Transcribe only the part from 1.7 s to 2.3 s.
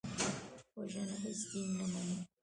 نه مني